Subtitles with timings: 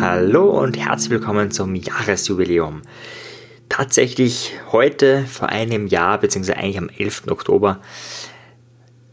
[0.00, 2.82] Hallo und herzlich willkommen zum Jahresjubiläum.
[3.68, 7.24] Tatsächlich heute vor einem Jahr, beziehungsweise eigentlich am 11.
[7.28, 7.80] Oktober,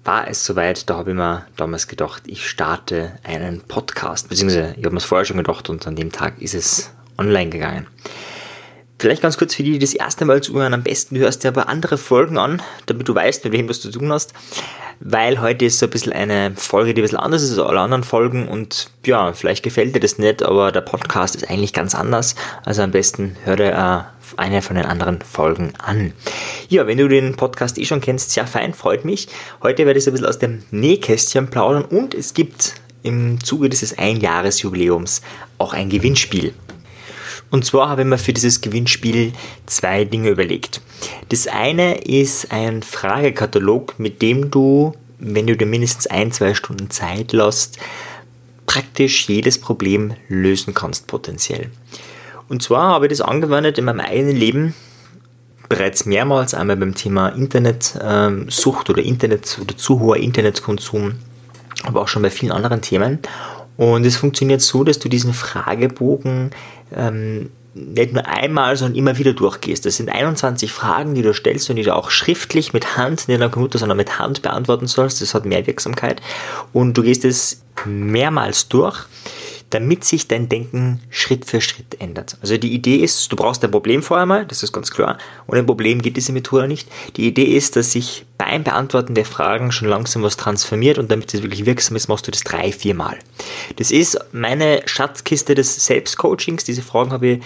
[0.04, 4.86] war es soweit, da habe ich mir damals gedacht, ich starte einen Podcast, beziehungsweise ich
[4.86, 7.88] habe mir es vorher schon gedacht und an dem Tag ist es online gegangen.
[9.00, 11.70] Vielleicht ganz kurz für die, die das erste Mal zuhören, am besten hörst du aber
[11.70, 14.34] andere Folgen an, damit du weißt, mit wem du zu tun hast
[15.00, 17.80] weil heute ist so ein bisschen eine Folge, die ein bisschen anders ist als alle
[17.80, 21.96] anderen Folgen und ja, vielleicht gefällt dir das nicht, aber der Podcast ist eigentlich ganz
[21.96, 22.36] anders.
[22.66, 26.14] Also am besten hör dir äh, eine von den anderen Folgen an.
[26.68, 29.28] Ja, wenn du den Podcast eh schon kennst, sehr fein, freut mich.
[29.64, 33.70] Heute werde ich so ein bisschen aus dem Nähkästchen plaudern und es gibt im Zuge
[33.70, 35.22] dieses Einjahresjubiläums
[35.58, 36.54] auch ein Gewinnspiel.
[37.52, 39.34] Und zwar habe ich mir für dieses Gewinnspiel
[39.66, 40.82] zwei Dinge überlegt.
[41.30, 46.90] Das eine ist ein Fragekatalog, mit dem du, wenn du dir mindestens ein, zwei Stunden
[46.90, 47.80] Zeit lässt,
[48.66, 51.72] praktisch jedes Problem lösen kannst potenziell.
[52.50, 54.76] Und zwar habe ich das angewendet in meinem eigenen Leben
[55.70, 61.16] bereits mehrmals, einmal beim Thema Internetsucht oder Internet oder zu hoher Internetkonsum,
[61.84, 63.20] aber auch schon bei vielen anderen Themen.
[63.80, 66.52] Und es funktioniert so, dass du diesen Fragebogen
[66.94, 69.86] ähm, nicht nur einmal, sondern immer wieder durchgehst.
[69.86, 73.42] Das sind 21 Fragen, die du stellst und die du auch schriftlich mit Hand, nicht
[73.42, 75.22] am Computer, sondern mit Hand beantworten sollst.
[75.22, 76.22] Das hat mehr Wirksamkeit.
[76.74, 79.06] Und du gehst es mehrmals durch
[79.70, 82.38] damit sich dein Denken Schritt für Schritt ändert.
[82.42, 85.18] Also die Idee ist, du brauchst ein Problem vorher mal, das ist ganz klar.
[85.48, 86.88] Ohne ein Problem geht diese Methode nicht.
[87.18, 91.34] Die Idee ist, dass sich beim Beantworten der Fragen schon langsam was transformiert und damit
[91.34, 93.20] es wirklich wirksam ist, machst du das drei, vier Mal.
[93.76, 96.64] Das ist meine Schatzkiste des Selbstcoachings.
[96.64, 97.40] Diese Fragen habe ich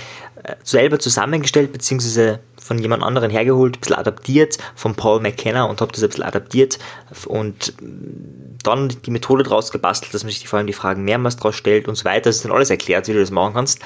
[0.63, 5.91] selber zusammengestellt, beziehungsweise von jemand anderen hergeholt, ein bisschen adaptiert, von Paul McKenna und habe
[5.91, 6.79] das ein bisschen adaptiert
[7.25, 7.73] und
[8.63, 11.87] dann die Methode draus gebastelt, dass man sich vor allem die Fragen mehrmals draus stellt
[11.87, 12.29] und so weiter.
[12.29, 13.79] Das ist dann alles erklärt, wie du das machen kannst.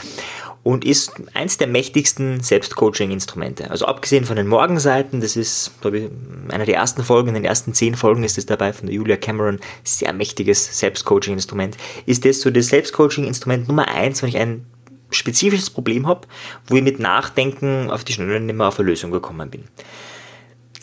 [0.64, 3.72] Und ist eins der mächtigsten Selbstcoaching-Instrumente.
[3.72, 6.10] Also abgesehen von den Morgenseiten, das ist, glaube ich,
[6.50, 9.16] einer der ersten Folgen, in den ersten zehn Folgen ist es dabei von der Julia
[9.16, 11.78] Cameron, sehr mächtiges Selbstcoaching-Instrument.
[12.06, 14.66] Ist das so das Selbstcoaching-Instrument Nummer eins, wenn ich ein
[15.12, 16.28] spezifisches Problem habe,
[16.68, 19.64] wo ich mit Nachdenken auf die Schnelle nicht mehr auf eine Lösung gekommen bin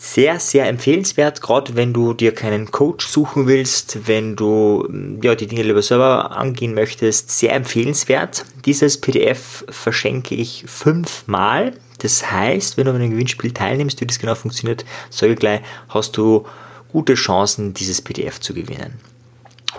[0.05, 4.87] sehr, sehr empfehlenswert, gerade wenn du dir keinen Coach suchen willst, wenn du
[5.21, 8.45] ja, die Dinge lieber selber angehen möchtest, sehr empfehlenswert.
[8.65, 11.73] Dieses PDF verschenke ich fünfmal.
[11.99, 15.61] Das heißt, wenn du an einem Gewinnspiel teilnimmst, wie das genau funktioniert, sage ich gleich,
[15.89, 16.45] hast du
[16.91, 18.99] gute Chancen, dieses PDF zu gewinnen.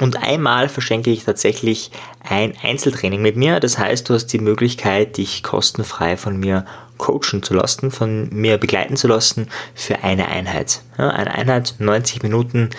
[0.01, 1.91] Und einmal verschenke ich tatsächlich
[2.21, 3.61] ein Einzeltraining mit mir.
[3.61, 6.67] Das heißt, du hast die Möglichkeit, dich kostenfrei von mir
[6.99, 10.81] coachen zu lassen, von mir begleiten zu lassen für eine Einheit.
[10.99, 12.71] Ja, eine Einheit, 90 Minuten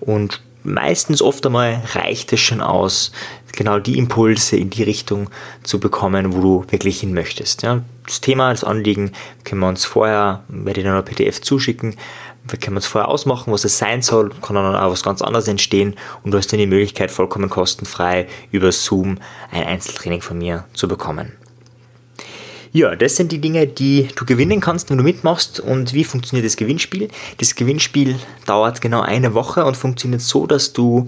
[0.00, 3.12] und meistens oft einmal reicht es schon aus,
[3.52, 5.30] genau die Impulse in die Richtung
[5.62, 7.62] zu bekommen, wo du wirklich hin möchtest.
[7.62, 9.12] Ja, das Thema, das Anliegen
[9.44, 11.96] können wir uns vorher, werde ich dann ein PDF zuschicken,
[12.48, 15.48] wir können uns vorher ausmachen, was es sein soll, kann dann auch was ganz anderes
[15.48, 19.18] entstehen und du hast dann die Möglichkeit, vollkommen kostenfrei über Zoom
[19.50, 21.32] ein Einzeltraining von mir zu bekommen.
[22.72, 25.60] Ja, das sind die Dinge, die du gewinnen kannst, wenn du mitmachst.
[25.60, 27.08] Und wie funktioniert das Gewinnspiel?
[27.38, 31.06] Das Gewinnspiel dauert genau eine Woche und funktioniert so, dass du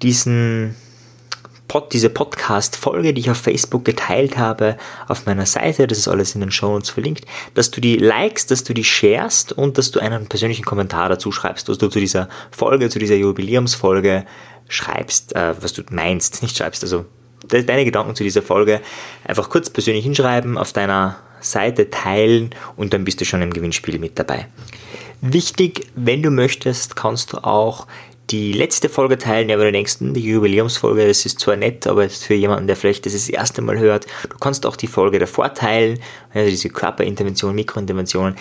[0.00, 0.76] diesen
[1.68, 4.76] Pod, diese Podcast-Folge, die ich auf Facebook geteilt habe,
[5.08, 7.24] auf meiner Seite, das ist alles in den Show Notes verlinkt,
[7.54, 11.32] dass du die likest, dass du die sharest und dass du einen persönlichen Kommentar dazu
[11.32, 14.26] schreibst, was du zu dieser Folge, zu dieser Jubiläumsfolge
[14.68, 17.06] schreibst, äh, was du meinst, nicht schreibst, also
[17.48, 18.80] deine Gedanken zu dieser Folge
[19.24, 23.98] einfach kurz persönlich hinschreiben, auf deiner Seite teilen und dann bist du schon im Gewinnspiel
[23.98, 24.46] mit dabei.
[25.20, 27.86] Wichtig, wenn du möchtest, kannst du auch
[28.30, 32.66] die letzte Folge teilen, denkst, hm, die Jubiläumsfolge, das ist zwar nett, aber für jemanden,
[32.66, 35.98] der vielleicht das, das erste Mal hört, du kannst auch die Folge davor teilen,
[36.32, 38.36] also diese Körperintervention, Mikrointerventionen.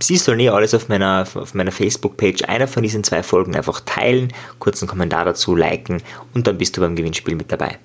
[0.00, 3.80] Siehst du nie alles auf meiner, auf meiner Facebook-Page, einer von diesen zwei Folgen einfach
[3.80, 6.02] teilen, kurzen Kommentar dazu, liken
[6.34, 7.78] und dann bist du beim Gewinnspiel mit dabei.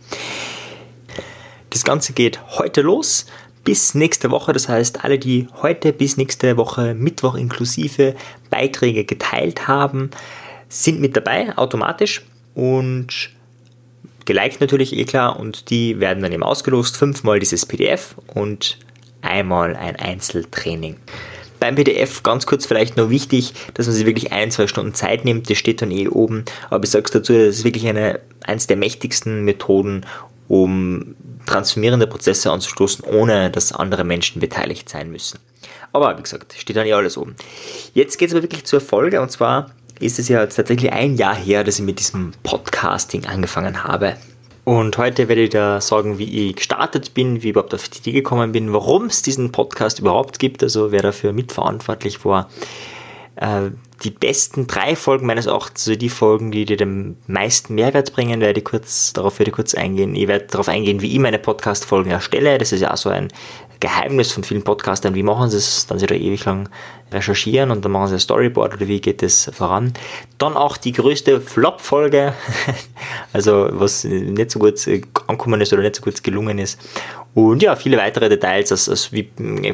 [1.70, 3.28] Das Ganze geht heute los
[3.64, 4.54] bis nächste Woche.
[4.54, 8.16] Das heißt, alle, die heute bis nächste Woche Mittwoch inklusive
[8.50, 10.10] Beiträge geteilt haben,
[10.70, 12.22] sind mit dabei automatisch
[12.54, 13.32] und
[14.26, 16.96] geliked natürlich eh klar und die werden dann eben ausgelost.
[16.96, 18.78] Fünfmal dieses PDF und
[19.22, 20.98] einmal ein Einzeltraining.
[21.60, 25.26] Beim PDF ganz kurz vielleicht noch wichtig, dass man sich wirklich ein, zwei Stunden Zeit
[25.26, 25.50] nimmt.
[25.50, 26.46] Das steht dann eh oben.
[26.70, 30.06] Aber ich sage dazu, das ist wirklich eine, eines der mächtigsten Methoden,
[30.48, 35.40] um transformierende Prozesse anzustoßen, ohne dass andere Menschen beteiligt sein müssen.
[35.92, 37.36] Aber wie gesagt, steht dann ja alles oben.
[37.94, 41.36] Jetzt geht es aber wirklich zur Folge und zwar ist es ja tatsächlich ein Jahr
[41.36, 44.16] her, dass ich mit diesem Podcasting angefangen habe.
[44.64, 48.00] Und heute werde ich da sagen, wie ich gestartet bin, wie ich überhaupt auf die
[48.00, 52.50] Idee gekommen bin, warum es diesen Podcast überhaupt gibt, also wer dafür mitverantwortlich war.
[53.36, 53.72] Äh,
[54.04, 58.42] die besten drei Folgen meines Erachtens, also die Folgen, die dir den meisten Mehrwert bringen,
[58.42, 60.16] werde ich kurz, darauf werde ich kurz eingehen.
[60.16, 62.58] Ich werde darauf eingehen, wie ich meine Podcast-Folgen erstelle.
[62.58, 63.30] Das ist ja auch so ein
[63.80, 65.16] Geheimnis von vielen Podcastern.
[65.16, 65.88] Wie machen sie es?
[65.88, 66.70] Dann sie da ewig lang
[67.12, 69.94] recherchieren und dann machen sie ein Storyboard oder wie geht das voran.
[70.38, 72.34] Dann auch die größte Flop-Folge,
[73.34, 74.86] also was nicht so gut
[75.28, 76.80] angekommen ist oder nicht so gut gelungen ist.
[77.36, 79.30] Und ja, viele weitere Details, also, also wie,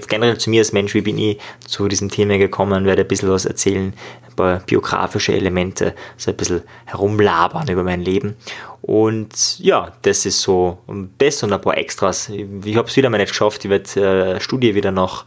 [0.07, 3.29] generell zu mir als Mensch, wie bin ich zu diesem Thema gekommen, werde ein bisschen
[3.29, 3.93] was erzählen,
[4.27, 8.35] ein paar biografische Elemente, so ein bisschen herumlabern über mein Leben.
[8.81, 10.77] Und ja, das ist so
[11.17, 12.29] das und ein paar Extras.
[12.29, 15.25] Ich habe es wieder mal nicht geschafft, ich werde äh, Studie wieder noch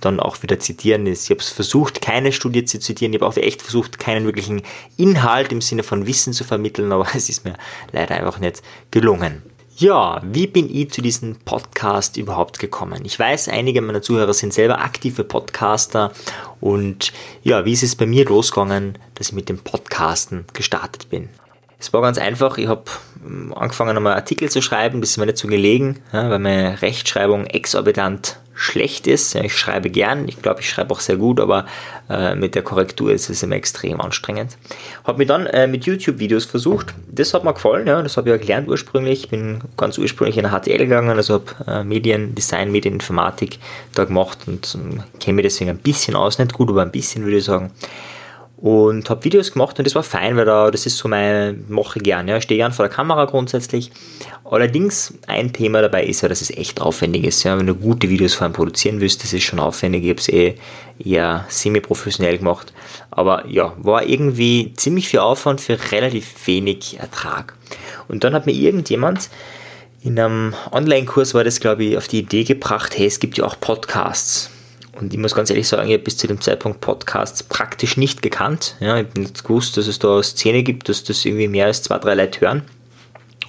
[0.00, 1.06] dann auch wieder zitieren.
[1.06, 3.12] Ich habe es versucht, keine Studie zu zitieren.
[3.12, 4.62] Ich habe auch echt versucht, keinen wirklichen
[4.98, 7.54] Inhalt im Sinne von Wissen zu vermitteln, aber es ist mir
[7.90, 9.42] leider einfach nicht gelungen.
[9.76, 13.04] Ja, wie bin ich zu diesem Podcast überhaupt gekommen?
[13.04, 16.12] Ich weiß, einige meiner Zuhörer sind selber aktive Podcaster
[16.60, 21.30] und ja, wie ist es bei mir losgegangen, dass ich mit dem Podcasten gestartet bin?
[21.78, 22.84] Es war ganz einfach, ich habe
[23.26, 27.46] ähm, angefangen einmal Artikel zu schreiben, das ist mir nicht so gelegen, weil meine Rechtschreibung
[27.46, 29.34] exorbitant schlecht ist.
[29.34, 31.66] Ich schreibe gern, ich glaube, ich schreibe auch sehr gut, aber
[32.10, 34.56] äh, mit der Korrektur ist es immer extrem anstrengend.
[35.04, 36.94] Habe mir dann äh, mit YouTube-Videos versucht.
[37.10, 39.24] Das hat mir gefallen, ja, das habe ich ja gelernt ursprünglich.
[39.24, 43.58] Ich bin ganz ursprünglich in HTL gegangen, also habe äh, Mediendesign, Medieninformatik
[43.94, 47.24] da gemacht und ähm, kenne mich deswegen ein bisschen aus, nicht gut, aber ein bisschen
[47.24, 47.70] würde ich sagen
[48.62, 51.98] und habe Videos gemacht und das war fein, weil da, das ist so mein, mache
[51.98, 53.90] ich gern, ja, stehe gern vor der Kamera grundsätzlich.
[54.44, 58.08] Allerdings ein Thema dabei ist ja, dass es echt aufwendig ist, ja, wenn du gute
[58.08, 60.54] Videos vor allem produzieren willst, das ist schon aufwendig, ich habe es eh
[61.04, 62.72] eher semi-professionell gemacht,
[63.10, 67.54] aber ja, war irgendwie ziemlich viel Aufwand für relativ wenig Ertrag.
[68.06, 69.28] Und dann hat mir irgendjemand
[70.04, 73.44] in einem Online-Kurs war das, glaube ich, auf die Idee gebracht, hey, es gibt ja
[73.44, 74.51] auch Podcasts.
[74.98, 78.20] Und ich muss ganz ehrlich sagen, ich habe bis zu dem Zeitpunkt Podcasts praktisch nicht
[78.20, 78.76] gekannt.
[78.80, 81.66] Ja, ich habe nicht gewusst, dass es da eine Szene gibt, dass das irgendwie mehr
[81.66, 82.62] als zwei, drei Leute hören.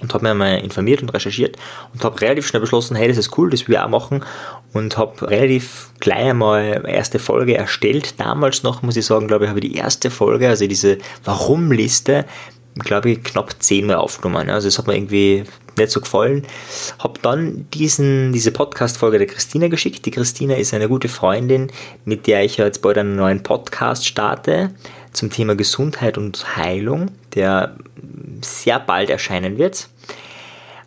[0.00, 1.56] Und habe mir mal informiert und recherchiert
[1.94, 4.24] und habe relativ schnell beschlossen, hey, das ist cool, das will ich auch machen.
[4.72, 8.18] Und habe relativ gleich einmal erste Folge erstellt.
[8.18, 12.26] Damals noch, muss ich sagen, glaube ich, habe ich die erste Folge, also diese Warum-Liste,
[12.76, 14.50] glaube ich, knapp zehnmal aufgenommen.
[14.50, 15.44] Also das hat mir irgendwie
[15.78, 16.44] nicht so gefallen.
[16.98, 20.04] Habe dann diesen, diese Podcast-Folge der Christina geschickt.
[20.06, 21.70] Die Christina ist eine gute Freundin,
[22.04, 24.70] mit der ich jetzt bald einen neuen Podcast starte
[25.12, 27.76] zum Thema Gesundheit und Heilung, der
[28.40, 29.88] sehr bald erscheinen wird.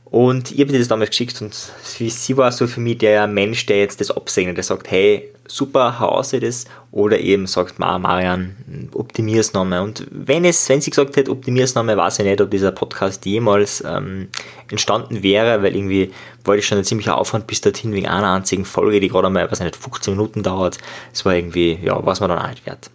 [0.09, 3.65] Und ich habe dir das damals geschickt und sie war so für mich der Mensch,
[3.65, 6.65] der jetzt das absegnet, der sagt, hey, super, hau aus das.
[6.91, 9.81] Oder eben sagt, Ma, Marian, optimier's nochmal.
[9.81, 13.25] Und wenn es, wenn sie gesagt hätte, optimier's nochmal, weiß ich nicht, ob dieser Podcast
[13.25, 14.29] jemals ähm,
[14.69, 16.11] entstanden wäre, weil irgendwie
[16.43, 19.49] wollte ich schon ein ziemlicher Aufwand bis dorthin wegen einer einzigen Folge, die gerade mal,
[19.49, 20.77] weiß nicht, 15 Minuten dauert.
[21.13, 22.89] Es war irgendwie, ja, was man dann auch nicht wert.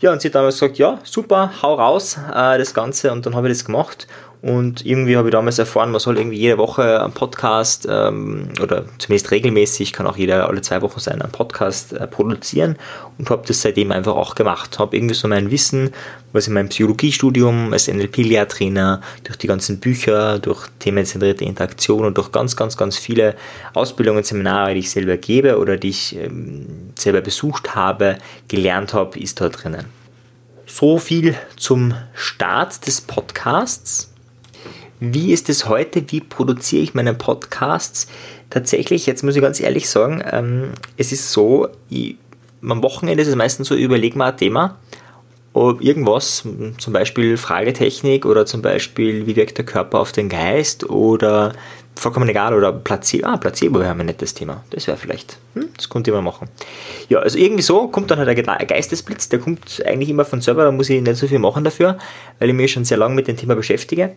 [0.00, 3.12] Ja, und sie hat damals gesagt, ja, super, hau raus, äh, das Ganze.
[3.12, 4.06] Und dann habe ich das gemacht
[4.42, 8.84] und irgendwie habe ich damals erfahren, man soll irgendwie jede Woche einen Podcast ähm, oder
[8.98, 12.76] zumindest regelmäßig, kann auch jeder alle zwei Wochen sein, einen Podcast äh, produzieren
[13.18, 14.80] und habe das seitdem einfach auch gemacht.
[14.80, 15.92] Habe irgendwie so mein Wissen,
[16.32, 22.32] was in meinem Psychologiestudium als NLP-Lehrtrainer, durch die ganzen Bücher, durch themenzentrierte Interaktion und durch
[22.32, 23.36] ganz, ganz, ganz viele
[23.74, 29.20] Ausbildungen, Seminare, die ich selber gebe oder die ich ähm, selber besucht habe, gelernt habe,
[29.20, 29.84] ist da drinnen.
[30.66, 34.11] So viel zum Start des Podcasts.
[35.04, 36.04] Wie ist es heute?
[36.12, 38.06] Wie produziere ich meine Podcasts?
[38.50, 42.14] Tatsächlich, jetzt muss ich ganz ehrlich sagen, ähm, es ist so, ich,
[42.62, 44.78] am Wochenende ist es meistens so, ich überlege mal ein Thema,
[45.54, 46.44] ob irgendwas,
[46.78, 51.52] zum Beispiel Fragetechnik oder zum Beispiel, wie wirkt der Körper auf den Geist oder
[51.94, 52.54] vollkommen egal.
[52.54, 54.64] Oder Placebo, ah, Placebo wäre ein nettes Thema.
[54.70, 56.48] Das wäre vielleicht, hm, das könnte ich mal machen.
[57.08, 60.64] Ja, also irgendwie so kommt dann halt der Geistesblitz, der kommt eigentlich immer von selber,
[60.64, 61.98] da muss ich nicht so viel machen dafür,
[62.38, 64.14] weil ich mich schon sehr lange mit dem Thema beschäftige.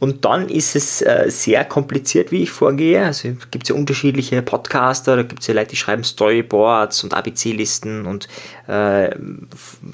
[0.00, 3.04] Und dann ist es äh, sehr kompliziert, wie ich vorgehe.
[3.04, 7.14] Also gibt es ja unterschiedliche Podcaster, da gibt es ja Leute, die schreiben Storyboards und
[7.14, 8.28] ABC-Listen und
[8.66, 9.10] äh,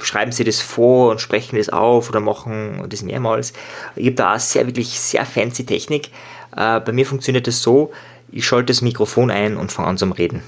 [0.00, 3.52] schreiben sie das vor und sprechen das auf oder machen das mehrmals.
[3.96, 6.10] Ich habe da auch sehr, wirklich sehr fancy Technik.
[6.56, 7.92] Äh, bei mir funktioniert es so,
[8.30, 10.42] ich schalte das Mikrofon ein und fange an zum Reden.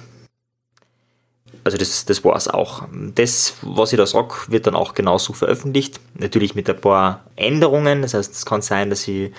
[1.64, 2.84] Also das, das war es auch.
[3.14, 6.00] Das, was ich da sage, wird dann auch genauso veröffentlicht.
[6.14, 8.02] Natürlich mit ein paar Änderungen.
[8.02, 9.32] Das heißt, es kann sein, dass ich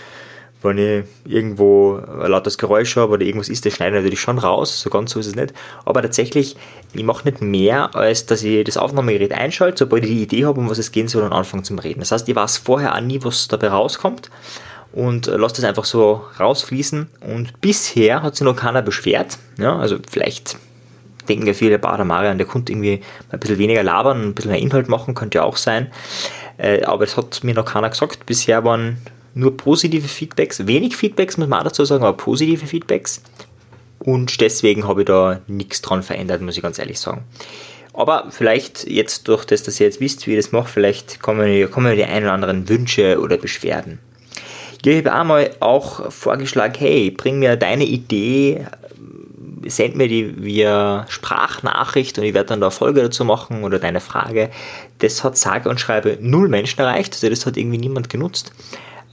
[0.63, 4.39] wenn ich irgendwo ein lautes Geräusch habe oder irgendwas ist, das schneide ich natürlich schon
[4.39, 5.53] raus, so ganz so ist es nicht.
[5.85, 6.55] Aber tatsächlich,
[6.93, 10.59] ich mache nicht mehr, als dass ich das Aufnahmegerät einschalte, sobald ich die Idee habe,
[10.59, 11.99] um was es gehen soll und anfange zum Reden.
[11.99, 14.29] Das heißt, ich weiß vorher auch nie, was dabei rauskommt
[14.97, 17.07] und lasse das einfach so rausfließen.
[17.21, 19.37] Und bisher hat sich noch keiner beschwert.
[19.59, 20.57] Ja, also vielleicht
[21.29, 24.59] denken ja viele, Bader Marian, der konnte irgendwie ein bisschen weniger labern, ein bisschen mehr
[24.59, 25.91] Inhalt machen, könnte ja auch sein.
[26.57, 28.25] Äh, aber es hat mir noch keiner gesagt.
[28.25, 28.97] Bisher waren
[29.35, 33.21] nur positive Feedbacks, wenig Feedbacks muss man auch dazu sagen, aber positive Feedbacks.
[33.99, 37.23] Und deswegen habe ich da nichts dran verändert, muss ich ganz ehrlich sagen.
[37.93, 41.69] Aber vielleicht jetzt durch das, dass ihr jetzt wisst, wie ich das mache, vielleicht kommen,
[41.69, 43.99] kommen die ein oder anderen Wünsche oder Beschwerden.
[44.85, 48.65] Ich habe einmal auch vorgeschlagen, hey, bring mir deine Idee,
[49.65, 53.99] send mir die via Sprachnachricht und ich werde dann da Folge dazu machen oder deine
[53.99, 54.49] Frage.
[54.99, 58.51] Das hat sage und schreibe null Menschen erreicht, also das hat irgendwie niemand genutzt.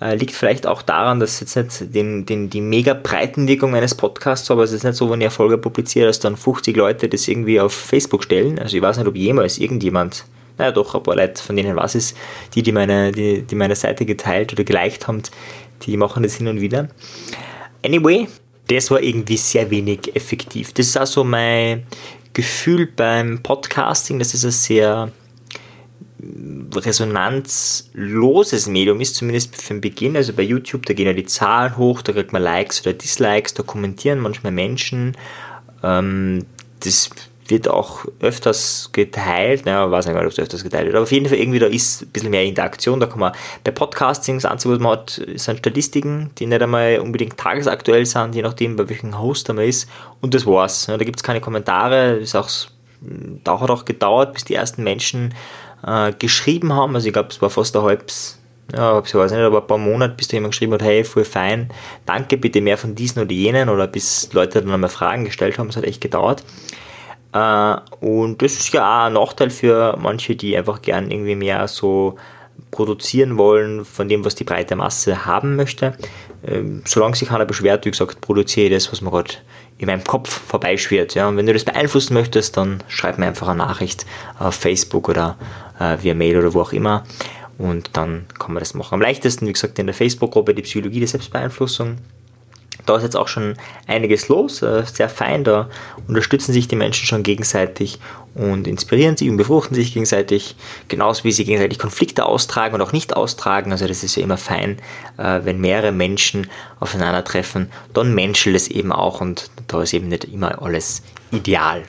[0.01, 4.51] Äh, liegt vielleicht auch daran, dass jetzt nicht den, den, die mega Breitenwirkung eines Podcasts
[4.51, 4.63] habe.
[4.63, 7.29] Also es ist nicht so, wenn ich eine Folge publiziere, dass dann 50 Leute das
[7.29, 8.59] irgendwie auf Facebook stellen.
[8.59, 10.25] Also ich weiß nicht, ob jemals irgendjemand,
[10.59, 12.17] naja doch, ein paar Leute, von denen was ist,
[12.55, 15.23] die, die meine, die, die meine Seite geteilt oder geliked haben,
[15.83, 16.89] die machen das hin und wieder.
[17.85, 18.29] Anyway,
[18.69, 20.73] das war irgendwie sehr wenig effektiv.
[20.73, 21.87] Das ist also mein
[22.33, 25.13] Gefühl beim Podcasting, das ist ein sehr
[26.75, 30.17] resonanzloses Medium ist, zumindest für den Beginn.
[30.17, 33.55] Also bei YouTube, da gehen ja die Zahlen hoch, da kriegt man Likes oder Dislikes,
[33.55, 35.17] da kommentieren manchmal Menschen.
[35.83, 36.47] Ähm,
[36.81, 37.11] das
[37.49, 41.27] wird auch öfters geteilt, naja, weiß nicht, ob es öfters geteilt wird, aber auf jeden
[41.27, 43.33] Fall irgendwie da ist ein bisschen mehr Interaktion, da kann man
[43.63, 48.77] bei Podcastings, was man hat, sind Statistiken, die nicht einmal unbedingt tagesaktuell sind, je nachdem,
[48.77, 49.89] bei welchem Host man ist
[50.21, 50.87] und das war's.
[50.87, 52.49] Ja, da gibt es keine Kommentare, ist auch,
[53.01, 55.35] da hat auch gedauert, bis die ersten Menschen
[55.87, 56.95] äh, geschrieben haben.
[56.95, 58.39] Also ich glaube, es war fast ein halbes,
[58.75, 61.25] ja, ich weiß nicht, aber ein paar Monate, bis da jemand geschrieben hat, hey, voll
[61.25, 61.71] fein,
[62.07, 65.69] danke, bitte mehr von diesen oder jenen oder bis Leute dann einmal Fragen gestellt haben,
[65.69, 66.43] es hat echt gedauert.
[67.35, 71.69] Äh, und das ist ja auch ein Nachteil für manche, die einfach gern irgendwie mehr
[71.69, 72.17] so
[72.71, 75.95] produzieren wollen von dem, was die breite Masse haben möchte.
[76.47, 79.35] Ähm, solange sich keiner beschwert, wie gesagt, produziere ich das, was mir gerade
[79.79, 81.15] in meinem Kopf vorbeischwirrt.
[81.15, 81.29] Ja.
[81.29, 84.07] Und wenn du das beeinflussen möchtest, dann schreib mir einfach eine Nachricht
[84.39, 85.37] auf Facebook oder
[85.81, 87.05] äh, via Mail oder wo auch immer.
[87.59, 88.95] Und dann kann man das machen.
[88.95, 91.99] Am leichtesten, wie gesagt, in der Facebook-Gruppe die Psychologie der Selbstbeeinflussung.
[92.87, 95.69] Da ist jetzt auch schon einiges los, äh, sehr fein, da
[96.07, 97.99] unterstützen sich die Menschen schon gegenseitig
[98.35, 100.57] und inspirieren sich und befruchten sich gegenseitig,
[100.89, 103.73] genauso wie sie gegenseitig Konflikte austragen und auch nicht austragen.
[103.73, 104.79] Also das ist ja immer fein,
[105.17, 106.49] äh, wenn mehrere Menschen
[106.81, 111.85] aufeinandertreffen, dann menschelt es eben auch und da ist eben nicht immer alles ideal.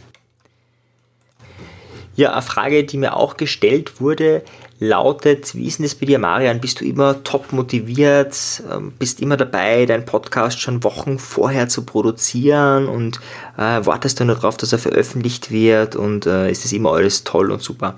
[2.15, 4.43] Ja, eine Frage, die mir auch gestellt wurde,
[4.79, 6.60] lautet, wie ist denn das bei dir, Marian?
[6.60, 8.36] Bist du immer top motiviert?
[8.72, 13.20] Ähm, bist immer dabei, deinen Podcast schon Wochen vorher zu produzieren und
[13.58, 17.24] äh, wartest du nur darauf, dass er veröffentlicht wird und äh, ist das immer alles
[17.24, 17.98] toll und super?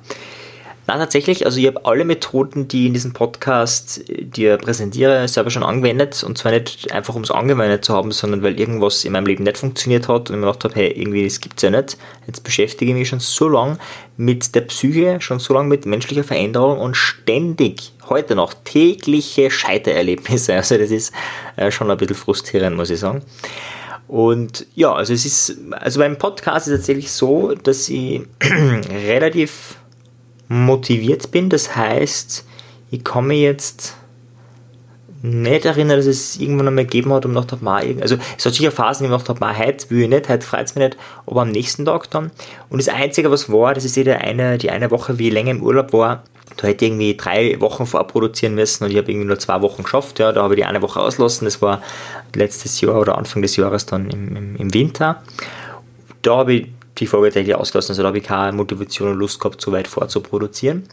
[0.89, 5.49] Na, tatsächlich, also ich habe alle Methoden, die in diesem Podcast äh, dir präsentiere, selber
[5.49, 6.23] schon angewendet.
[6.23, 9.43] Und zwar nicht einfach, um es angewendet zu haben, sondern weil irgendwas in meinem Leben
[9.43, 11.97] nicht funktioniert hat und ich mir gedacht habe, hey, irgendwie, das gibt es ja nicht.
[12.25, 13.77] Jetzt beschäftige ich mich schon so lange
[14.15, 20.53] mit der Psyche, schon so lange mit menschlicher Veränderung und ständig, heute noch, tägliche Scheitererlebnisse.
[20.57, 21.11] Also das ist
[21.57, 23.23] äh, schon ein bisschen frustrierend, muss ich sagen.
[24.07, 28.21] Und ja, also es ist, also beim Podcast ist es tatsächlich so, dass ich
[28.89, 29.75] relativ
[30.47, 31.49] motiviert bin.
[31.49, 32.45] Das heißt,
[32.91, 33.95] ich mich jetzt
[35.21, 38.71] nicht erinnern, dass es irgendwann einmal gegeben hat und gedacht habe, also es hat sicher
[38.71, 41.41] Phasen, die ich gedacht habe, heute will ich nicht, heute freut es mich nicht, aber
[41.41, 42.31] am nächsten Tag dann.
[42.69, 45.51] Und das Einzige, was war, das ist jede eine, die eine Woche, wie ich länger
[45.51, 46.23] im Urlaub war,
[46.55, 49.83] da hätte ich irgendwie drei Wochen vorproduzieren müssen und ich habe irgendwie nur zwei Wochen
[49.83, 51.81] geschafft, ja, da habe ich die eine Woche auslassen, das war
[52.35, 55.23] letztes Jahr oder Anfang des Jahres dann im, im, im Winter.
[56.21, 57.91] Da habe ich die Folge tatsächlich ausgelassen.
[57.91, 60.83] Also da habe ich keine Motivation und Lust gehabt, so weit vorzuproduzieren.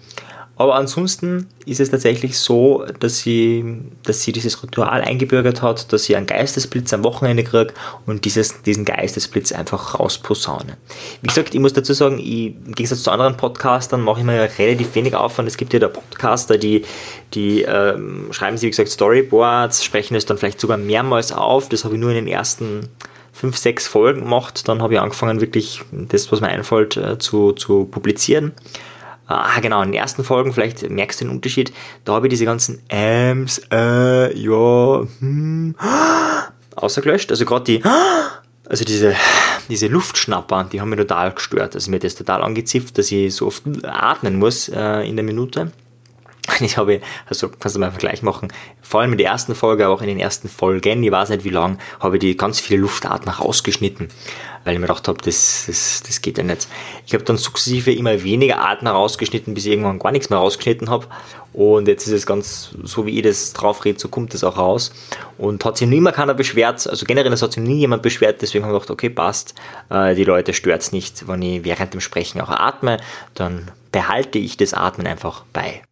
[0.56, 3.64] Aber ansonsten ist es tatsächlich so, dass sie,
[4.04, 7.74] dass sie dieses Ritual eingebürgert hat, dass sie einen Geistesblitz am Wochenende kriegt
[8.06, 10.76] und dieses, diesen Geistesblitz einfach rausposaune.
[11.22, 14.36] Wie gesagt, ich muss dazu sagen, ich, im Gegensatz zu anderen Podcastern mache ich mir
[14.36, 15.48] ja relativ wenig Aufwand.
[15.48, 16.84] Es gibt ja da Podcaster, die,
[17.32, 21.68] die ähm, schreiben sie, wie gesagt, Storyboards, sprechen es dann vielleicht sogar mehrmals auf.
[21.68, 22.90] Das habe ich nur in den ersten
[23.34, 24.66] fünf, sechs Folgen gemacht.
[24.68, 28.52] Dann habe ich angefangen, wirklich das, was mir einfällt, äh, zu, zu publizieren.
[29.26, 31.72] Ah, genau, in den ersten Folgen, vielleicht merkst du den Unterschied,
[32.04, 35.74] da habe ich diese ganzen Ams, äh, ja, hm,
[36.76, 37.30] ausgelöscht.
[37.30, 37.82] Also gerade die,
[38.68, 39.16] also diese,
[39.68, 41.74] diese Luftschnapper, die haben mich total gestört.
[41.74, 45.72] Also mir das total angezipft, dass ich so oft atmen muss äh, in der Minute.
[46.60, 49.86] Ich habe, also kannst du mal einen Vergleich machen, vor allem in der ersten Folge,
[49.86, 52.60] aber auch in den ersten Folgen, ich weiß nicht wie lang, habe ich die ganz
[52.60, 54.08] viele Luftarten rausgeschnitten,
[54.64, 56.68] weil ich mir gedacht habe, das, das, das geht ja nicht.
[57.06, 60.90] Ich habe dann sukzessive immer weniger Arten rausgeschnitten, bis ich irgendwann gar nichts mehr rausgeschnitten
[60.90, 61.06] habe.
[61.52, 64.58] Und jetzt ist es ganz, so wie ich das drauf rede, so kommt das auch
[64.58, 64.92] raus.
[65.38, 68.64] Und hat sich nie mehr keiner beschwert, also generell hat sich nie jemand beschwert, deswegen
[68.64, 69.54] habe ich gedacht, okay, passt,
[69.88, 72.98] äh, die Leute stört es nicht, wenn ich während dem Sprechen auch atme,
[73.34, 75.82] dann behalte ich das Atmen einfach bei.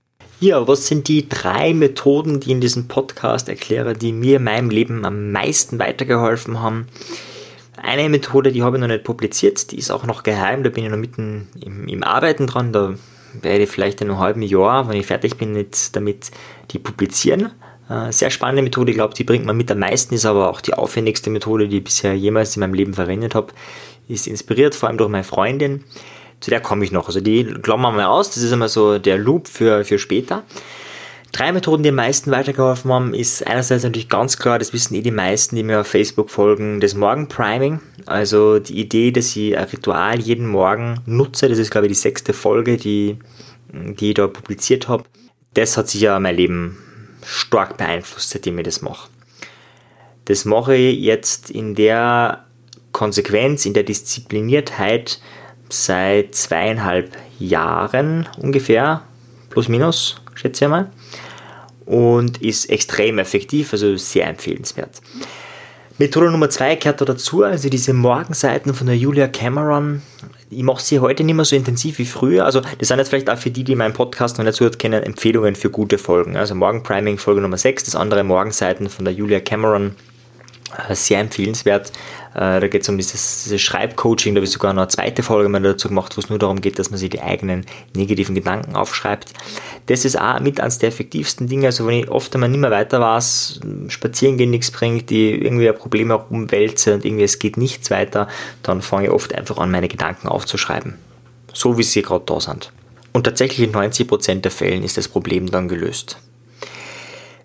[0.43, 4.71] Ja, was sind die drei Methoden, die in diesem Podcast erkläre, die mir in meinem
[4.71, 6.89] Leben am meisten weitergeholfen haben?
[7.81, 10.83] Eine Methode, die habe ich noch nicht publiziert, die ist auch noch geheim, da bin
[10.83, 12.95] ich noch mitten im, im Arbeiten dran, da
[13.41, 16.33] werde ich vielleicht in einem halben Jahr, wenn ich fertig bin mit, damit,
[16.73, 17.53] die publizieren.
[17.89, 20.61] Äh, sehr spannende Methode, ich glaube, die bringt man mit am meisten, ist aber auch
[20.61, 23.53] die aufwendigste Methode, die ich bisher jemals in meinem Leben verwendet habe.
[24.09, 25.85] Ist inspiriert vor allem durch meine Freundin
[26.43, 27.07] zu der komme ich noch.
[27.07, 30.43] Also die klammern wir aus, das ist immer so der Loop für, für später.
[31.31, 35.01] Drei Methoden, die am meisten weitergeholfen haben, ist einerseits natürlich ganz klar, das wissen eh
[35.01, 37.81] die meisten, die mir auf Facebook folgen, das Morgenpriming.
[38.05, 41.99] Also die Idee, dass ich ein Ritual jeden Morgen nutze, das ist glaube ich die
[41.99, 43.19] sechste Folge, die,
[43.73, 45.05] die ich da publiziert habe.
[45.55, 46.77] Das hat sich ja mein Leben
[47.25, 49.09] stark beeinflusst, seitdem ich das mache.
[50.27, 52.45] Das mache ich jetzt in der
[52.93, 55.21] Konsequenz, in der Diszipliniertheit,
[55.73, 59.03] seit zweieinhalb Jahren ungefähr,
[59.51, 60.91] plus minus, schätze ich mal.
[61.85, 65.01] Und ist extrem effektiv, also sehr empfehlenswert.
[65.99, 70.03] Methode Nummer zwei gehört da dazu, also diese Morgenseiten von der Julia Cameron.
[70.51, 72.45] Ich mache sie heute nicht mehr so intensiv wie früher.
[72.45, 75.03] Also, das sind jetzt vielleicht auch für die, die meinen Podcast noch nicht so kennen,
[75.03, 76.37] Empfehlungen für gute Folgen.
[76.37, 79.95] Also, Morgenpriming, Folge Nummer 6, das andere Morgenseiten von der Julia Cameron
[80.91, 81.93] sehr empfehlenswert.
[82.35, 85.23] Äh, da geht es um dieses, dieses Schreibcoaching, da habe ich sogar noch eine zweite
[85.23, 88.35] Folge mal dazu gemacht, wo es nur darum geht, dass man sich die eigenen negativen
[88.35, 89.33] Gedanken aufschreibt.
[89.87, 92.71] Das ist auch mit eines der effektivsten Dinge, also wenn ich oft einmal nicht mehr
[92.71, 97.57] weiter weiß, spazieren gehen nichts bringt, die irgendwie ein Problem herumwälze und irgendwie es geht
[97.57, 98.29] nichts weiter,
[98.63, 100.95] dann fange ich oft einfach an, meine Gedanken aufzuschreiben.
[101.53, 102.73] So wie sie gerade da sind.
[103.13, 106.17] Und tatsächlich in 90% der Fällen ist das Problem dann gelöst.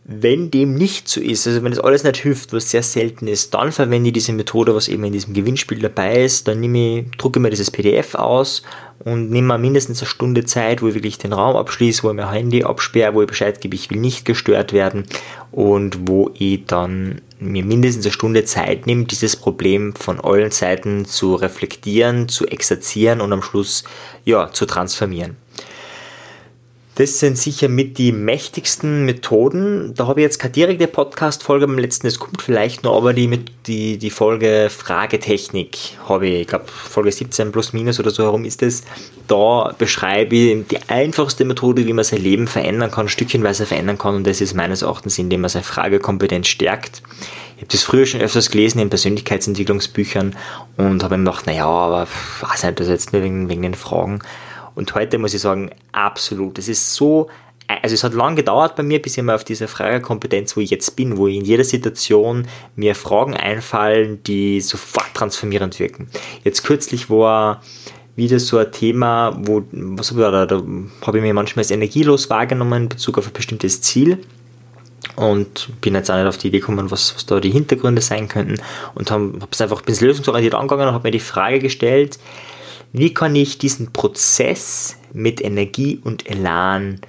[0.09, 3.53] Wenn dem nicht so ist, also wenn das alles nicht hilft, was sehr selten ist,
[3.53, 6.47] dann verwende ich diese Methode, was eben in diesem Gewinnspiel dabei ist.
[6.47, 8.63] Dann nehme ich, drucke mir dieses PDF aus
[8.99, 12.15] und nehme mir mindestens eine Stunde Zeit, wo ich wirklich den Raum abschließe, wo ich
[12.15, 15.03] mein Handy absperre, wo ich Bescheid gebe, ich will nicht gestört werden
[15.51, 21.03] und wo ich dann mir mindestens eine Stunde Zeit nehme, dieses Problem von allen Seiten
[21.03, 23.83] zu reflektieren, zu exerzieren und am Schluss
[24.23, 25.35] ja, zu transformieren.
[26.97, 29.93] Das sind sicher mit die mächtigsten Methoden.
[29.93, 33.27] Da habe ich jetzt keine direkte Podcast-Folge beim letzten, es kommt vielleicht noch, aber die,
[33.27, 35.77] mit, die, die Folge Fragetechnik
[36.09, 38.83] habe ich, ich glaube Folge 17 plus minus oder so herum ist es.
[39.27, 44.15] Da beschreibe ich die einfachste Methode, wie man sein Leben verändern kann, stückchenweise verändern kann
[44.15, 47.03] und das ist meines Erachtens, indem man seine Fragekompetenz stärkt.
[47.57, 50.35] Ich habe das früher schon öfters gelesen in Persönlichkeitsentwicklungsbüchern
[50.77, 52.07] und habe mir gedacht, naja, aber
[52.41, 54.21] was nicht, das jetzt nur wegen, wegen den Fragen.
[54.77, 56.59] Und heute muss ich sagen, absolut.
[56.59, 57.29] Es ist so,
[57.67, 60.69] also es hat lange gedauert bei mir, bis ich mal auf diese Fragekompetenz, wo ich
[60.69, 66.09] jetzt bin, wo in jeder Situation mir Fragen einfallen, die sofort transformierend wirken.
[66.43, 67.63] Jetzt kürzlich war
[68.15, 70.61] wieder so ein Thema, wo, was da, da
[71.07, 74.19] habe ich mir manchmal als energielos wahrgenommen in Bezug auf ein bestimmtes Ziel
[75.15, 78.27] und bin jetzt auch nicht auf die Idee gekommen, was, was da die Hintergründe sein
[78.27, 78.61] könnten
[78.93, 82.19] und habe es einfach ein bisschen lösungsorientiert angegangen und habe mir die Frage gestellt,
[82.93, 86.99] wie kann ich diesen Prozess mit Energie und Elan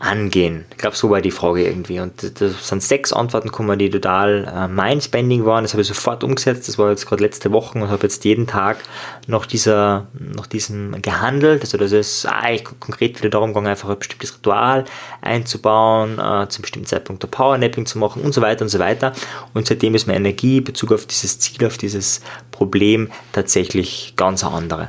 [0.00, 0.64] angehen?
[0.70, 2.00] Ich glaube, so war die Frage irgendwie.
[2.00, 5.64] Und das sind sechs Antworten gekommen, die total äh, mindspending waren.
[5.64, 6.68] Das habe ich sofort umgesetzt.
[6.68, 8.78] Das war jetzt gerade letzte Woche und habe jetzt jeden Tag
[9.26, 11.62] nach, dieser, nach diesem gehandelt.
[11.62, 14.84] Also das ist eigentlich konkret wieder darum gegangen, einfach ein bestimmtes Ritual
[15.20, 19.12] einzubauen, äh, zum bestimmten Zeitpunkt der Powernapping zu machen und so weiter und so weiter.
[19.54, 24.44] Und seitdem ist meine Energie in Bezug auf dieses Ziel, auf dieses Problem tatsächlich ganz
[24.44, 24.88] andere.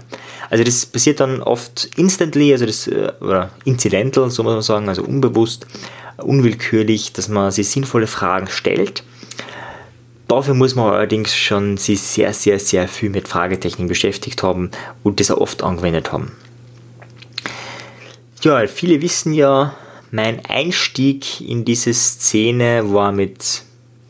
[0.50, 4.90] Also das passiert dann oft instantly, also das, äh, oder incidental, so muss man sagen,
[4.90, 5.68] also unbewusst,
[6.18, 9.04] unwillkürlich, dass man sich sinnvolle Fragen stellt.
[10.28, 14.70] Dafür muss man allerdings schon sich sehr, sehr, sehr viel mit Fragetechniken beschäftigt haben
[15.04, 16.34] und das auch oft angewendet haben.
[18.42, 19.74] Ja, viele wissen ja,
[20.12, 23.64] mein Einstieg in diese Szene war mit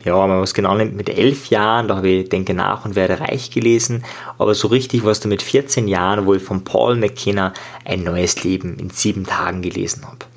[0.04, 3.20] ja, man was genau nimmt, mit elf Jahren, da habe ich Denke nach und werde
[3.20, 4.04] reich gelesen,
[4.38, 7.52] aber so richtig war es dann mit 14 Jahren, wo ich von Paul McKenna
[7.84, 10.29] ein neues Leben in sieben Tagen gelesen habe.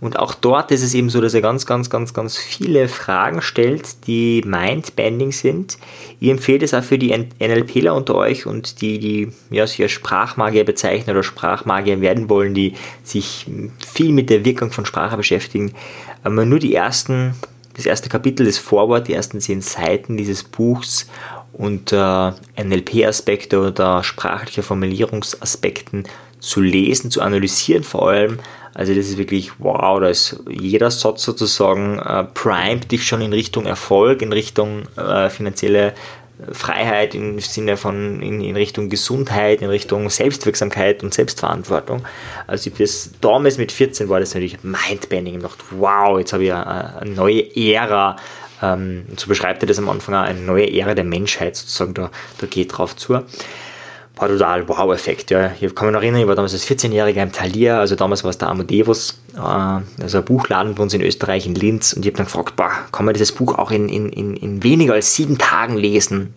[0.00, 3.42] Und auch dort ist es eben so, dass er ganz, ganz, ganz, ganz viele Fragen
[3.42, 5.76] stellt, die mindbending sind.
[6.20, 9.92] Ich empfehle es auch für die NLPler unter euch und die, die ja, sich als
[9.92, 13.46] Sprachmagier bezeichnen oder Sprachmagier werden wollen, die sich
[13.84, 15.72] viel mit der Wirkung von Sprache beschäftigen.
[16.22, 17.34] Aber nur die ersten,
[17.74, 21.08] das erste Kapitel des Vorwort, die ersten zehn Seiten dieses Buchs
[21.52, 26.04] unter NLP-Aspekte oder sprachliche Formulierungsaspekten
[26.38, 28.38] zu lesen, zu analysieren vor allem.
[28.78, 33.32] Also das ist wirklich wow, da ist jeder Satz sozusagen äh, primet dich schon in
[33.32, 35.94] Richtung Erfolg, in Richtung äh, finanzielle
[36.52, 42.04] Freiheit im Sinne von in, in, Richtung Gesundheit, in Richtung Selbstwirksamkeit und Selbstverantwortung.
[42.46, 45.34] Also das damals mit 14 war das natürlich mindbending.
[45.34, 48.14] Ich dachte, wow, jetzt habe ich eine, eine neue Ära
[48.62, 52.10] ähm, so beschreibt er das am Anfang auch, eine neue Ära der Menschheit sozusagen, da,
[52.38, 53.22] da geht drauf zu.
[54.18, 55.30] War total Wow-Effekt.
[55.30, 55.52] Ja.
[55.60, 58.30] Ich kann mich noch erinnern, ich war damals als 14-Jähriger im Thalia, also damals war
[58.30, 62.10] es der Amadeus, äh, also ein Buchladen bei uns in Österreich, in Linz, und ich
[62.10, 65.38] habe dann gefragt, boah, kann man dieses Buch auch in, in, in, weniger als sieben
[65.38, 66.34] Tagen lesen?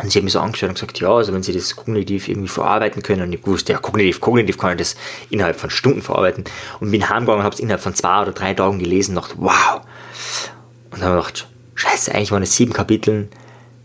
[0.00, 2.48] Und sie hat mich so angeschaut und gesagt, ja, also wenn sie das kognitiv irgendwie
[2.48, 4.96] verarbeiten können, und ich wusste, ja, kognitiv, kognitiv kann ich das
[5.28, 6.44] innerhalb von Stunden verarbeiten.
[6.78, 9.34] Und bin heimgegangen und habe es innerhalb von zwei oder drei Tagen gelesen und dachte,
[9.38, 9.80] wow.
[10.90, 13.28] Und dann habe ich gedacht, scheiße, eigentlich waren es sieben Kapiteln,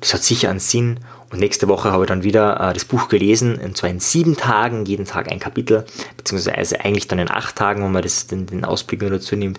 [0.01, 0.99] das hat sicher einen Sinn.
[1.33, 4.37] Und nächste Woche habe ich dann wieder äh, das Buch gelesen, und zwar in sieben
[4.37, 5.83] Tagen, jeden Tag ein Kapitel,
[6.15, 9.57] beziehungsweise eigentlich dann in acht Tagen, wenn man das, den, den Ausblick nur dazu nimmt,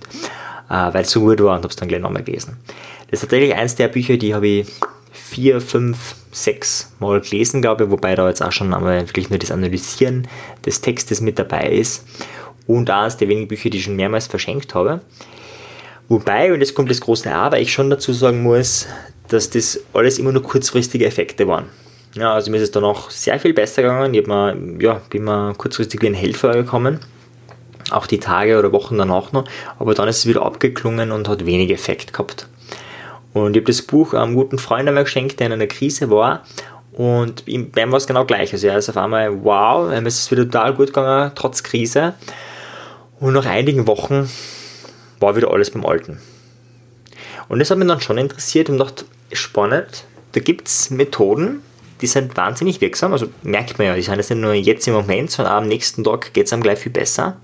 [0.71, 2.59] äh, weil es so gut war und habe es dann gleich nochmal gelesen.
[3.11, 4.69] Das ist tatsächlich eins der Bücher, die habe ich
[5.11, 9.41] vier, fünf, sechs Mal gelesen, glaube ich, wobei da jetzt auch schon einmal wirklich nur
[9.41, 10.29] das Analysieren
[10.65, 12.07] des Textes mit dabei ist.
[12.69, 15.01] Und eines der wenigen Bücher, die ich schon mehrmals verschenkt habe.
[16.09, 18.87] Wobei, und jetzt kommt das große Aber, ich schon dazu sagen muss,
[19.29, 21.67] dass das alles immer nur kurzfristige Effekte waren.
[22.15, 24.15] Ja, also mir ist es dann auch sehr viel besser gegangen.
[24.15, 27.01] Ich mir, ja, bin mir kurzfristig wie ein Helfer gekommen.
[27.91, 29.45] Auch die Tage oder Wochen danach noch.
[29.79, 32.47] Aber dann ist es wieder abgeklungen und hat wenig Effekt gehabt.
[33.33, 36.45] Und ich habe das Buch einem guten Freund einmal geschenkt, der in einer Krise war.
[36.93, 38.53] Und bei ihm war es genau gleich.
[38.53, 42.15] Also er ist auf einmal, wow, ihm ist es wieder total gut gegangen, trotz Krise.
[43.19, 44.31] Und nach einigen Wochen
[45.19, 46.21] war wieder alles beim Alten.
[47.49, 51.63] Und das hat mich dann schon interessiert und dachte, spannend, da gibt es Methoden,
[52.01, 54.95] die sind wahnsinnig wirksam, also merkt man ja, die sind jetzt nicht nur jetzt im
[54.95, 57.37] Moment, sondern am nächsten Tag geht es einem gleich viel besser.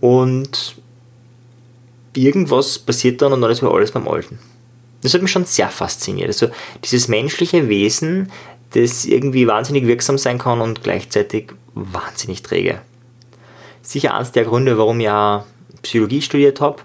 [0.00, 0.76] Und
[2.14, 4.38] irgendwas passiert dann und dann ist wieder alles beim Alten.
[5.02, 6.28] Das hat mich schon sehr fasziniert.
[6.28, 6.48] Also
[6.82, 8.30] dieses menschliche Wesen,
[8.70, 12.80] das irgendwie wahnsinnig wirksam sein kann und gleichzeitig wahnsinnig träge.
[13.82, 15.44] Sicher eines der Gründe, warum ich auch
[15.82, 16.82] Psychologie studiert habe.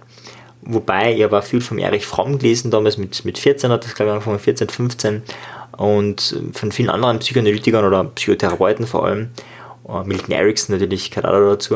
[0.62, 4.10] Wobei ich aber viel von Erich Fromm gelesen, damals mit, mit 14 hat das glaube
[4.10, 5.24] ich angefangen, 14, 15
[5.78, 9.30] und von vielen anderen Psychoanalytikern oder Psychotherapeuten vor allem.
[9.86, 11.76] Uh, Milton Erickson natürlich gehört auch dazu.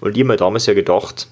[0.00, 1.28] Und ich habe mir damals ja gedacht,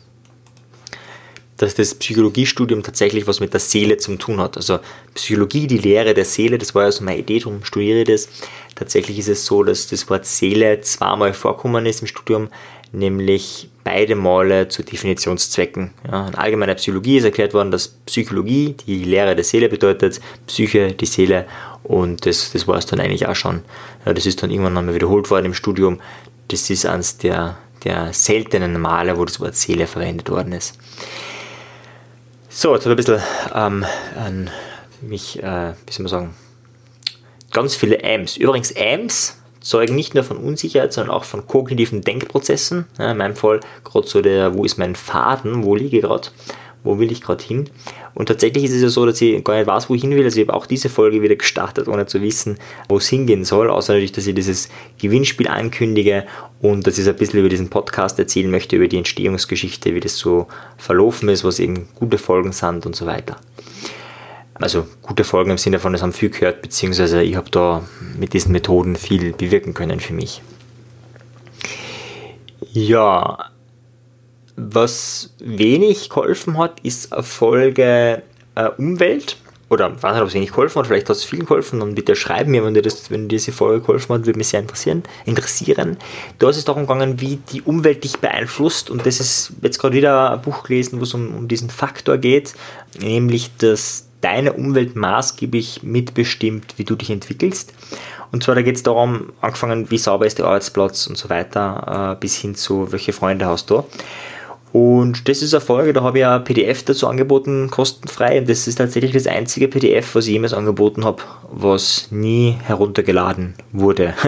[1.56, 4.56] dass das Psychologiestudium tatsächlich was mit der Seele zu tun hat.
[4.56, 4.78] Also
[5.14, 8.28] Psychologie, die Lehre der Seele, das war ja so meine Idee, darum studiere ich das.
[8.76, 12.48] Tatsächlich ist es so, dass das Wort Seele zweimal vorkommen ist im Studium,
[12.92, 15.92] nämlich beide Male zu Definitionszwecken.
[16.10, 20.92] Ja, in allgemeiner Psychologie ist erklärt worden, dass Psychologie die Lehre der Seele bedeutet, Psyche
[20.92, 21.46] die Seele
[21.82, 23.62] und das, das war es dann eigentlich auch schon.
[24.04, 26.00] Ja, das ist dann irgendwann nochmal wiederholt worden im Studium.
[26.48, 30.78] Das ist eines der, der seltenen Male, wo das Wort Seele verwendet worden ist.
[32.48, 33.22] So, jetzt habe ich ein bisschen
[33.54, 34.50] ähm, an
[35.00, 36.34] mich, äh, wie soll man sagen,
[37.52, 38.36] ganz viele Amps.
[38.36, 39.39] Übrigens, Amps
[39.70, 42.86] zeugen nicht nur von Unsicherheit, sondern auch von kognitiven Denkprozessen.
[42.98, 46.28] Ja, in meinem Fall gerade so der, wo ist mein Faden, wo liege ich gerade,
[46.82, 47.70] wo will ich gerade hin.
[48.12, 50.24] Und tatsächlich ist es ja so, dass ich gar nicht weiß, wo ich hin will.
[50.24, 53.70] Also ich habe auch diese Folge wieder gestartet, ohne zu wissen, wo es hingehen soll,
[53.70, 56.26] außer natürlich, dass ich dieses Gewinnspiel ankündige
[56.60, 60.16] und dass ich ein bisschen über diesen Podcast erzählen möchte, über die Entstehungsgeschichte, wie das
[60.16, 63.36] so verlaufen ist, was eben gute Folgen sind und so weiter
[64.60, 67.84] also gute Folgen im Sinne von, es haben viel gehört, beziehungsweise ich habe da
[68.18, 70.42] mit diesen Methoden viel bewirken können für mich.
[72.72, 73.50] Ja,
[74.56, 78.22] was wenig geholfen hat, ist Folge
[78.54, 79.36] äh, Umwelt.
[79.70, 81.94] Oder ich weiß nicht, ob es wenig geholfen hat, vielleicht hat es vielen geholfen, dann
[81.94, 84.60] bitte schreiben mir, wenn dir, das, wenn dir diese Folge geholfen hat, würde mich sehr
[84.60, 85.04] interessieren.
[85.26, 85.96] interessieren.
[86.40, 89.94] Da ist es darum gegangen, wie die Umwelt dich beeinflusst und das ist jetzt gerade
[89.94, 92.54] wieder ein Buch gelesen, wo es um, um diesen Faktor geht,
[92.98, 97.72] nämlich dass deine Umwelt maßgeblich mitbestimmt, wie du dich entwickelst.
[98.32, 102.14] Und zwar da geht es darum, angefangen, wie sauber ist der Arbeitsplatz und so weiter,
[102.14, 103.84] äh, bis hin zu, welche Freunde hast du.
[104.72, 108.38] Und das ist eine Folge, da habe ich ein PDF dazu angeboten, kostenfrei.
[108.38, 113.54] Und das ist tatsächlich das einzige PDF, was ich jemals angeboten habe, was nie heruntergeladen
[113.72, 114.14] wurde.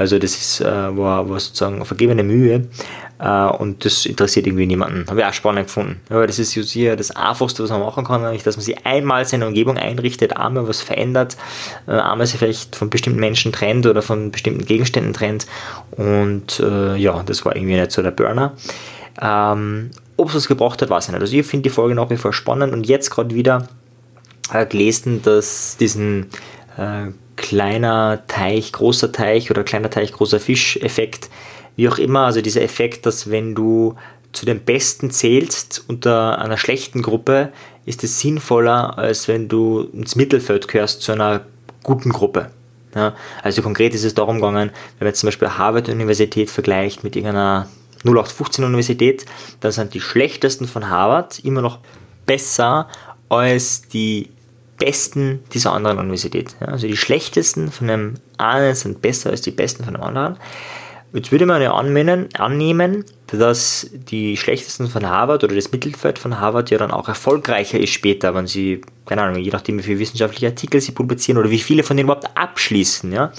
[0.00, 2.68] Also das ist, äh, war, war sozusagen vergebene Mühe.
[3.18, 5.04] Äh, und das interessiert irgendwie niemanden.
[5.10, 6.00] Habe ich auch spannend gefunden.
[6.08, 9.24] Aber das ist hier das Einfachste, was man machen kann, nämlich, dass man sich einmal
[9.24, 11.36] seine Umgebung einrichtet, einmal was verändert,
[11.88, 15.48] äh, einmal sich vielleicht von bestimmten Menschen trennt oder von bestimmten Gegenständen trennt.
[15.90, 18.52] Und ja, das war irgendwie nicht so der Burner.
[19.20, 21.20] Ähm, Ob es was gebracht hat, weiß ich nicht.
[21.20, 23.68] Also ich finde die Folge nach wie vor spannend und jetzt gerade wieder
[24.52, 26.26] äh, gelesen, dass diesen
[26.76, 31.30] äh, kleiner Teich, großer Teich oder kleiner Teich, großer Fisch-Effekt,
[31.76, 33.94] wie auch immer, also dieser Effekt, dass wenn du
[34.32, 37.52] zu den Besten zählst unter einer schlechten Gruppe,
[37.86, 41.42] ist es sinnvoller, als wenn du ins Mittelfeld gehörst zu einer
[41.82, 42.50] guten Gruppe.
[42.94, 47.68] Ja, also konkret ist es darum gegangen, wenn man zum Beispiel Harvard-Universität vergleicht mit irgendeiner
[48.04, 49.24] 0815 Universität,
[49.60, 51.78] dann sind die schlechtesten von Harvard immer noch
[52.26, 52.88] besser
[53.28, 54.30] als die
[54.78, 56.56] besten dieser anderen Universität.
[56.60, 60.36] Ja, also die schlechtesten von einem einen sind besser als die besten von einem anderen.
[61.12, 66.38] Jetzt würde man ja annehmen, annehmen, dass die schlechtesten von Harvard oder das Mittelfeld von
[66.38, 70.00] Harvard ja dann auch erfolgreicher ist später, wenn sie, keine Ahnung, je nachdem wie viele
[70.00, 73.10] wissenschaftliche Artikel sie publizieren oder wie viele von denen überhaupt abschließen.
[73.10, 73.32] Ja?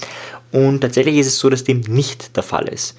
[0.52, 2.98] Und tatsächlich ist es so, dass dem nicht der Fall ist.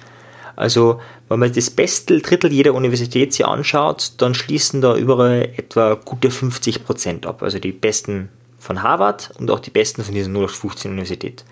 [0.55, 5.95] Also, wenn man das beste Drittel jeder Universität sich anschaut, dann schließen da überall etwa
[5.95, 7.43] gute 50 Prozent ab.
[7.43, 11.43] Also die besten von Harvard und auch die besten von dieser 0815 Universität.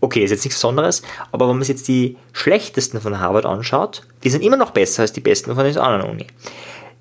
[0.00, 4.02] Okay, ist jetzt nichts Besonderes, aber wenn man sich jetzt die schlechtesten von Harvard anschaut,
[4.24, 6.26] die sind immer noch besser als die besten von der anderen Uni.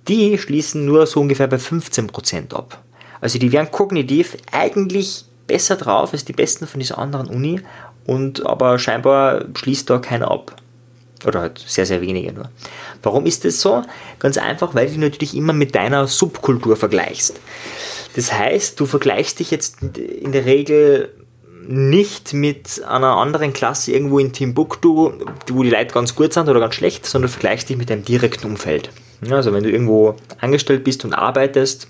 [0.07, 2.81] Die schließen nur so ungefähr bei 15% ab.
[3.21, 7.61] Also die wären kognitiv eigentlich besser drauf als die besten von dieser anderen Uni
[8.05, 10.55] und aber scheinbar schließt da keiner ab.
[11.25, 12.49] Oder halt sehr, sehr wenige nur.
[13.01, 13.83] Warum ist das so?
[14.19, 17.39] Ganz einfach, weil du natürlich immer mit deiner Subkultur vergleichst.
[18.15, 21.13] Das heißt, du vergleichst dich jetzt in der Regel
[21.67, 25.13] nicht mit einer anderen Klasse irgendwo in Timbuktu,
[25.51, 28.47] wo die Leute ganz gut sind oder ganz schlecht, sondern vergleichst dich mit deinem direkten
[28.47, 28.89] Umfeld.
[29.29, 31.87] Also wenn du irgendwo angestellt bist und arbeitest,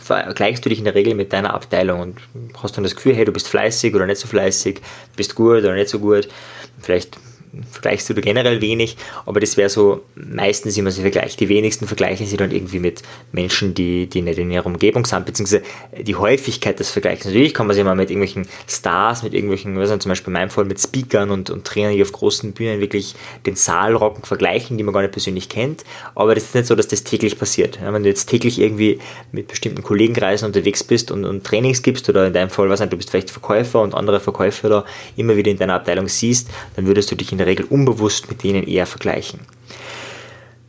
[0.00, 2.20] vergleichst du dich in der Regel mit deiner Abteilung und
[2.62, 4.80] hast dann das Gefühl, hey, du bist fleißig oder nicht so fleißig,
[5.16, 6.28] bist gut oder nicht so gut.
[6.80, 7.16] Vielleicht
[7.70, 11.36] vergleichst du generell wenig, aber das wäre so meistens immer so Vergleich.
[11.36, 15.26] Die wenigsten vergleichen sie dann irgendwie mit Menschen, die, die nicht in ihrer Umgebung sind,
[15.26, 15.62] beziehungsweise
[16.00, 17.24] die Häufigkeit des Vergleichs.
[17.24, 20.50] Natürlich kann man sich mal mit irgendwelchen Stars, mit irgendwelchen, was zum Beispiel in meinem
[20.50, 24.78] Fall mit Speakern und, und Trainern, die auf großen Bühnen wirklich den Saal rocken, vergleichen,
[24.78, 25.84] die man gar nicht persönlich kennt,
[26.14, 27.78] aber das ist nicht so, dass das täglich passiert.
[27.82, 28.98] Ja, wenn du jetzt täglich irgendwie
[29.32, 32.92] mit bestimmten Kollegenkreisen unterwegs bist und, und Trainings gibst oder in deinem Fall, was nicht,
[32.92, 34.84] du bist vielleicht Verkäufer und andere Verkäufer da
[35.16, 38.42] immer wieder in deiner Abteilung siehst, dann würdest du dich in der Regel unbewusst mit
[38.42, 39.40] denen eher vergleichen.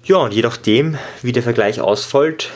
[0.04, 2.50] Ja, und je nachdem, wie der Vergleich ausfällt,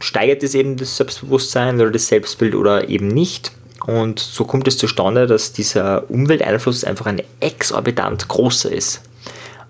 [0.00, 3.52] steigert es eben das Selbstbewusstsein oder das Selbstbild oder eben nicht.
[3.86, 9.02] Und so kommt es zustande, dass dieser Umwelteinfluss einfach ein exorbitant großer ist.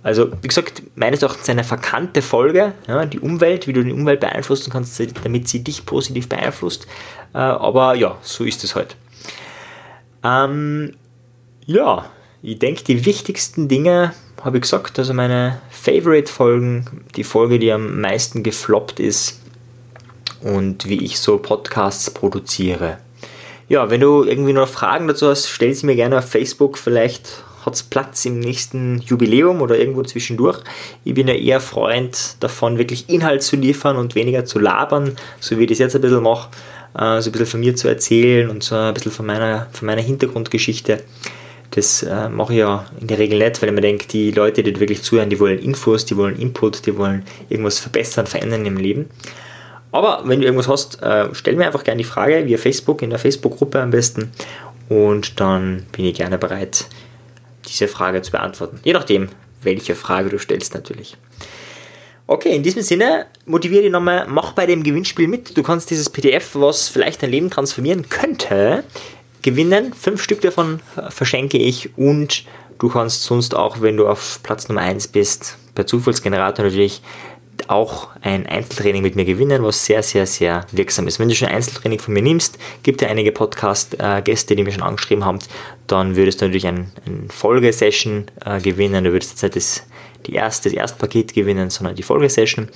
[0.03, 4.21] Also, wie gesagt, meines Erachtens eine verkannte Folge, ja, die Umwelt, wie du die Umwelt
[4.21, 6.87] beeinflussen kannst, damit sie dich positiv beeinflusst.
[7.35, 8.95] Äh, aber ja, so ist es halt.
[10.23, 10.95] Ähm,
[11.66, 12.05] ja,
[12.42, 14.99] ich denke, die wichtigsten Dinge habe ich gesagt.
[14.99, 19.40] Also meine Favorite-Folgen, die Folge, die am meisten gefloppt ist
[20.42, 22.99] und wie ich so Podcasts produziere.
[23.68, 26.79] Ja, wenn du irgendwie noch Fragen dazu hast, stell sie mir gerne auf Facebook.
[26.79, 30.61] Vielleicht hat es Platz im nächsten Jubiläum oder irgendwo zwischendurch.
[31.03, 35.59] Ich bin ja eher Freund davon, wirklich Inhalt zu liefern und weniger zu labern, so
[35.59, 36.51] wie ich das jetzt ein bisschen mache,
[36.94, 39.87] äh, so ein bisschen von mir zu erzählen und so ein bisschen von meiner, von
[39.87, 41.03] meiner Hintergrundgeschichte.
[41.77, 44.62] Das äh, mache ich ja in der Regel nicht, weil ich mir denke, die Leute,
[44.62, 48.79] die wirklich zuhören, die wollen Infos, die wollen Input, die wollen irgendwas verbessern, verändern im
[48.79, 49.11] Leben.
[49.93, 53.11] Aber wenn du irgendwas hast, äh, stell mir einfach gerne die Frage via Facebook, in
[53.11, 54.33] der Facebook-Gruppe am besten.
[54.89, 56.87] Und dann bin ich gerne bereit,
[57.69, 58.81] diese Frage zu beantworten.
[58.83, 59.29] Je nachdem,
[59.61, 61.19] welche Frage du stellst natürlich.
[62.27, 65.57] Okay, in diesem Sinne motiviere dich nochmal, mach bei dem Gewinnspiel mit.
[65.57, 68.83] Du kannst dieses PDF, was vielleicht dein Leben transformieren könnte,
[69.47, 69.95] gewinnen.
[69.95, 72.45] Fünf Stück davon verschenke ich und
[72.79, 77.01] du kannst sonst auch, wenn du auf Platz Nummer 1 bist, per Zufallsgenerator natürlich
[77.69, 81.19] auch ein Einzeltraining mit mir gewinnen, was sehr, sehr, sehr wirksam ist.
[81.19, 84.83] Wenn du schon ein Einzeltraining von mir nimmst, gibt es einige Podcast-Gäste, die mir schon
[84.83, 85.39] angeschrieben haben,
[85.87, 89.05] dann würdest du natürlich eine ein Folgesession äh, gewinnen.
[89.05, 89.87] Du würdest jetzt nicht das,
[90.27, 92.69] die erste, das erste Paket gewinnen, sondern die Folgesession.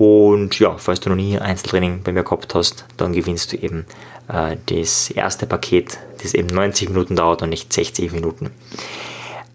[0.00, 3.58] Und ja, falls du noch nie ein Einzeltraining bei mir gehabt hast, dann gewinnst du
[3.58, 3.84] eben
[4.28, 8.50] äh, das erste Paket, das eben 90 Minuten dauert und nicht 60 Minuten.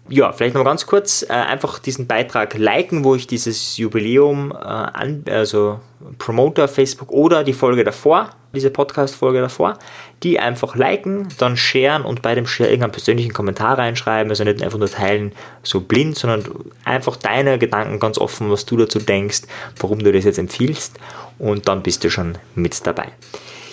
[0.08, 4.56] Ja, vielleicht noch ganz kurz, äh, einfach diesen Beitrag liken, wo ich dieses Jubiläum äh,
[4.56, 5.80] an, also
[6.18, 9.78] promote auf Facebook oder die Folge davor, diese Podcast-Folge davor,
[10.22, 14.62] die einfach liken, dann sharen und bei dem Share irgendeinen persönlichen Kommentar reinschreiben, also nicht
[14.62, 16.44] einfach nur teilen, so blind, sondern
[16.84, 19.42] einfach deine Gedanken ganz offen, was du dazu denkst,
[19.78, 20.98] warum du das jetzt empfiehlst
[21.38, 23.12] und dann bist du schon mit dabei.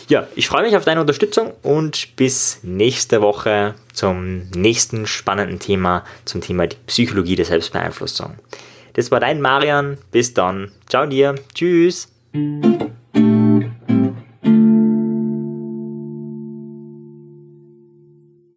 [0.10, 6.04] Ja, ich freue mich auf deine Unterstützung und bis nächste Woche zum nächsten spannenden Thema,
[6.26, 8.36] zum Thema die Psychologie der Selbstbeeinflussung.
[8.94, 9.98] Das war dein Marian.
[10.12, 10.72] Bis dann.
[10.88, 11.36] Ciao dir.
[11.54, 12.10] Tschüss.